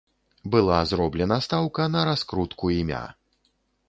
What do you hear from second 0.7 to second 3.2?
зроблена стаўка на раскрутку імя.